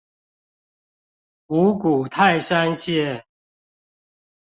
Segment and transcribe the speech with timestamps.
[1.49, 3.21] 五股泰山線